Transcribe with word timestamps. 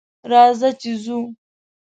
راځه! 0.31 0.69
چې 0.81 0.91
ځو. 1.03 1.19